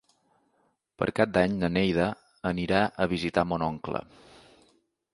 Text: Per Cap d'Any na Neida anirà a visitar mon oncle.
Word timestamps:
Per 1.01 1.07
Cap 1.19 1.35
d'Any 1.35 1.53
na 1.59 1.69
Neida 1.77 2.09
anirà 2.53 2.83
a 2.85 3.09
visitar 3.15 3.49
mon 3.53 3.71
oncle. 3.71 4.07